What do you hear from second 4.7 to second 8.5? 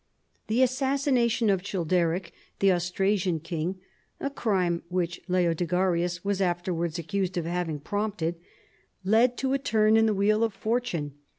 which Leodegarius was afterwards accused of having prompted),